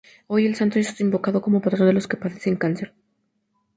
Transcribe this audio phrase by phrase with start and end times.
[0.25, 2.95] Hoy, el Santo es invocado como patrón de los que padecen cáncer.